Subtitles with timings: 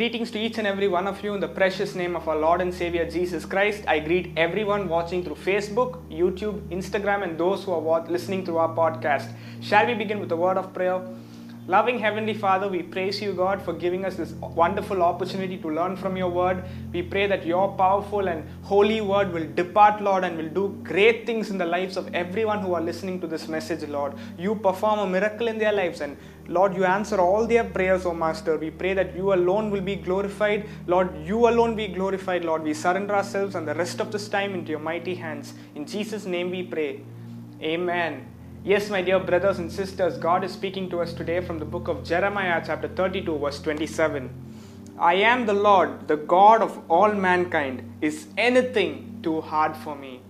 [0.00, 2.62] Greetings to each and every one of you in the precious name of our Lord
[2.62, 3.84] and Savior Jesus Christ.
[3.86, 8.74] I greet everyone watching through Facebook, YouTube, Instagram, and those who are listening through our
[8.74, 9.30] podcast.
[9.60, 11.02] Shall we begin with a word of prayer?
[11.70, 15.96] Loving Heavenly Father, we praise you, God, for giving us this wonderful opportunity to learn
[15.96, 16.64] from your word.
[16.92, 21.26] We pray that your powerful and holy word will depart, Lord, and will do great
[21.26, 24.14] things in the lives of everyone who are listening to this message, Lord.
[24.36, 26.16] You perform a miracle in their lives, and
[26.48, 28.56] Lord, you answer all their prayers, O Master.
[28.56, 30.68] We pray that you alone will be glorified.
[30.88, 32.64] Lord, you alone be glorified, Lord.
[32.64, 35.54] We surrender ourselves and the rest of this time into your mighty hands.
[35.76, 37.04] In Jesus' name we pray.
[37.62, 38.29] Amen.
[38.62, 41.88] Yes, my dear brothers and sisters, God is speaking to us today from the book
[41.88, 44.28] of Jeremiah, chapter 32, verse 27.
[44.98, 47.90] I am the Lord, the God of all mankind.
[48.02, 50.20] Is anything too hard for me?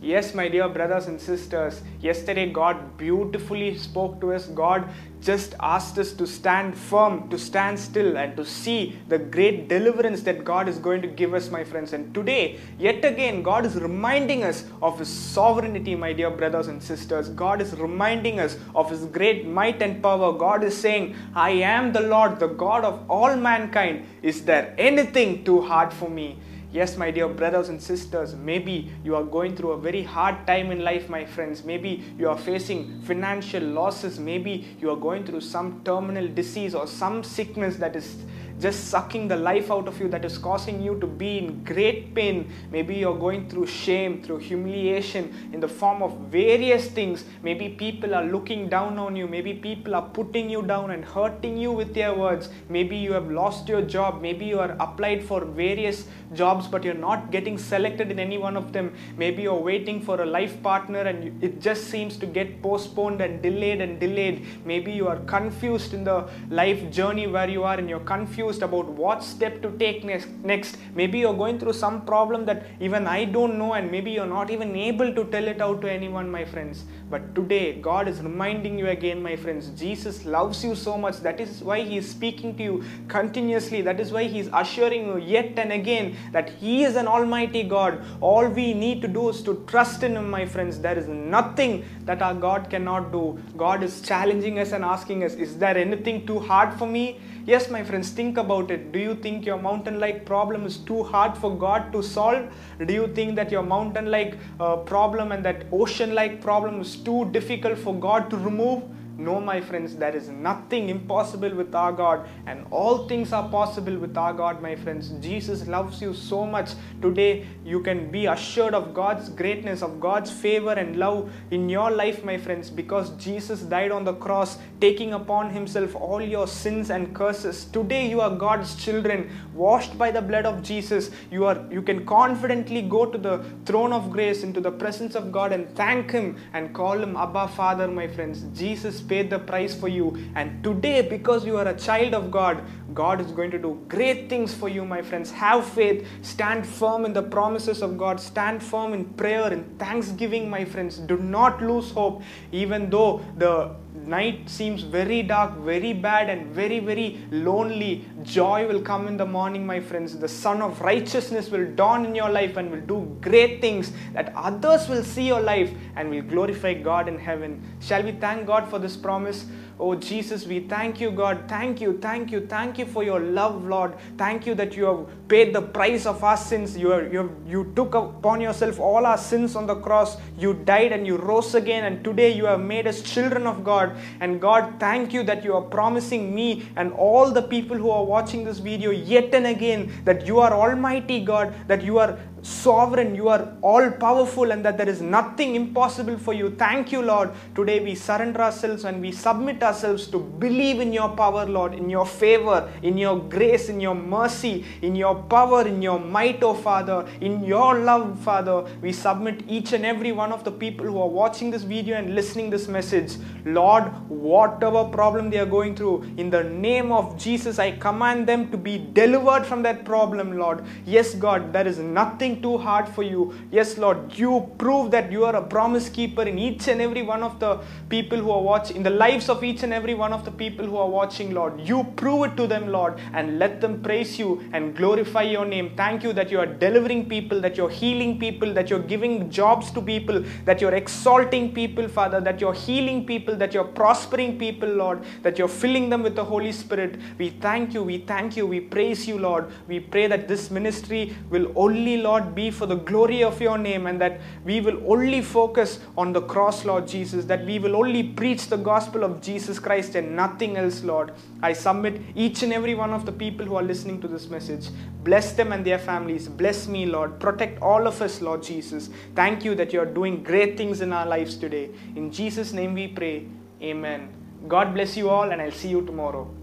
[0.00, 4.46] Yes, my dear brothers and sisters, yesterday God beautifully spoke to us.
[4.46, 4.88] God
[5.20, 10.20] just asked us to stand firm, to stand still, and to see the great deliverance
[10.22, 11.94] that God is going to give us, my friends.
[11.94, 16.80] And today, yet again, God is reminding us of His sovereignty, my dear brothers and
[16.80, 17.28] sisters.
[17.30, 20.32] God is reminding us of His great might and power.
[20.32, 24.06] God is saying, I am the Lord, the God of all mankind.
[24.22, 26.38] Is there anything too hard for me?
[26.70, 30.70] Yes, my dear brothers and sisters, maybe you are going through a very hard time
[30.70, 31.64] in life, my friends.
[31.64, 34.20] Maybe you are facing financial losses.
[34.20, 38.16] Maybe you are going through some terminal disease or some sickness that is
[38.58, 42.14] just sucking the life out of you, that is causing you to be in great
[42.14, 42.52] pain.
[42.72, 47.24] Maybe you're going through shame, through humiliation in the form of various things.
[47.42, 49.28] Maybe people are looking down on you.
[49.28, 52.48] Maybe people are putting you down and hurting you with their words.
[52.68, 54.20] Maybe you have lost your job.
[54.20, 58.56] Maybe you are applied for various jobs, but you're not getting selected in any one
[58.56, 58.92] of them.
[59.16, 63.40] Maybe you're waiting for a life partner and it just seems to get postponed and
[63.40, 64.46] delayed and delayed.
[64.64, 68.86] Maybe you are confused in the life journey where you are and you're confused about
[68.86, 70.28] what step to take next.
[70.42, 70.78] next.
[70.94, 74.50] Maybe you're going through some problem that even I don't know, and maybe you're not
[74.50, 76.84] even able to tell it out to anyone, my friends.
[77.10, 81.18] But today, God is reminding you again, my friends, Jesus loves you so much.
[81.18, 83.82] That is why He is speaking to you continuously.
[83.82, 87.62] That is why He is assuring you yet and again that He is an Almighty
[87.62, 88.02] God.
[88.20, 90.80] All we need to do is to trust in Him, my friends.
[90.80, 93.38] There is nothing that our God cannot do.
[93.56, 97.20] God is challenging us and asking us, Is there anything too hard for me?
[97.46, 98.90] Yes, my friends, think about it.
[98.92, 102.50] Do you think your mountain like problem is too hard for God to solve?
[102.84, 106.96] Do you think that your mountain like uh, problem and that ocean like problem is
[106.96, 108.82] too difficult for God to remove?
[109.20, 113.98] No, my friends, there is nothing impossible with our God, and all things are possible
[113.98, 115.08] with our God, my friends.
[115.20, 116.70] Jesus loves you so much.
[117.02, 121.90] Today, you can be assured of God's greatness, of God's favor and love in your
[121.90, 126.90] life, my friends, because Jesus died on the cross, taking upon Himself all your sins
[126.90, 127.64] and curses.
[127.64, 131.10] Today, you are God's children, washed by the blood of Jesus.
[131.32, 135.32] You are you can confidently go to the throne of grace, into the presence of
[135.32, 138.42] God, and thank Him and call Him Abba Father, my friends.
[138.56, 140.16] Jesus paid the price for you.
[140.34, 142.62] And today, because you are a child of God,
[142.94, 145.30] God is going to do great things for you, my friends.
[145.30, 150.48] Have faith, stand firm in the promises of God, stand firm in prayer and thanksgiving,
[150.48, 150.98] my friends.
[150.98, 153.74] Do not lose hope, even though the
[154.06, 158.04] night seems very dark, very bad, and very, very lonely.
[158.22, 160.16] Joy will come in the morning, my friends.
[160.16, 164.32] The sun of righteousness will dawn in your life and will do great things that
[164.34, 167.62] others will see your life and will glorify God in heaven.
[167.80, 169.46] Shall we thank God for this promise?
[169.80, 171.44] Oh Jesus, we thank you, God.
[171.46, 173.94] Thank you, thank you, thank you for your love, Lord.
[174.16, 176.76] Thank you that you have paid the price of our sins.
[176.76, 180.16] You, are, you, have, you took upon yourself all our sins on the cross.
[180.36, 183.96] You died and you rose again, and today you have made us children of God.
[184.18, 188.04] And God, thank you that you are promising me and all the people who are
[188.04, 193.14] watching this video yet and again that you are Almighty God, that you are sovereign,
[193.14, 196.50] you are all powerful, and that there is nothing impossible for you.
[196.50, 197.30] Thank you, Lord.
[197.54, 201.90] Today we surrender ourselves and we submit ourselves to believe in your power, Lord, in
[201.90, 206.54] your favor, in your grace, in your mercy, in your power, in your might, oh
[206.54, 208.64] Father, in your love, Father.
[208.80, 212.14] We submit each and every one of the people who are watching this video and
[212.14, 213.16] listening this message.
[213.44, 218.50] Lord, whatever problem they are going through, in the name of Jesus, I command them
[218.50, 220.64] to be delivered from that problem, Lord.
[220.84, 223.34] Yes, God, there is nothing too hard for you.
[223.50, 227.22] Yes, Lord, you prove that you are a promise keeper in each and every one
[227.22, 230.24] of the people who are watching, in the lives of each and every one of
[230.24, 231.60] the people who are watching, Lord.
[231.60, 235.72] You prove it to them, Lord, and let them praise you and glorify your name.
[235.76, 239.70] Thank you that you are delivering people, that you're healing people, that you're giving jobs
[239.72, 244.68] to people, that you're exalting people, Father, that you're healing people, that you're prospering people,
[244.68, 246.98] Lord, that you're filling them with the Holy Spirit.
[247.18, 249.46] We thank you, we thank you, we praise you, Lord.
[249.66, 253.86] We pray that this ministry will only, Lord, be for the glory of your name
[253.86, 258.02] and that we will only focus on the cross, Lord Jesus, that we will only
[258.02, 261.12] preach the gospel of Jesus Christ and nothing else, Lord.
[261.42, 264.68] I submit each and every one of the people who are listening to this message.
[265.04, 266.28] Bless them and their families.
[266.28, 267.20] Bless me, Lord.
[267.20, 268.90] Protect all of us, Lord Jesus.
[269.14, 271.70] Thank you that you are doing great things in our lives today.
[271.94, 273.26] In Jesus' name we pray.
[273.62, 274.08] Amen.
[274.48, 276.37] God bless you all, and I'll see you tomorrow.